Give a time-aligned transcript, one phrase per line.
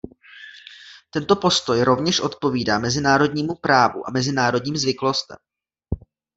[1.13, 5.37] Tento postoj rovněž odpovídá mezinárodnímu právu a mezinárodním zvyklostem.